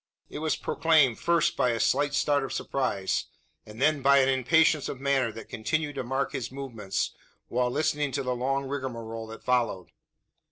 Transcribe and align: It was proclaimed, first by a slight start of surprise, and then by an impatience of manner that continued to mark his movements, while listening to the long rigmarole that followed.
It 0.31 0.39
was 0.39 0.55
proclaimed, 0.55 1.19
first 1.19 1.55
by 1.55 1.69
a 1.69 1.79
slight 1.79 2.15
start 2.15 2.43
of 2.43 2.51
surprise, 2.51 3.27
and 3.67 3.79
then 3.79 4.01
by 4.01 4.17
an 4.17 4.29
impatience 4.29 4.89
of 4.89 4.99
manner 4.99 5.31
that 5.33 5.47
continued 5.47 5.93
to 5.93 6.03
mark 6.03 6.31
his 6.31 6.51
movements, 6.51 7.11
while 7.49 7.69
listening 7.69 8.11
to 8.13 8.23
the 8.23 8.35
long 8.35 8.65
rigmarole 8.65 9.27
that 9.27 9.43
followed. 9.43 9.91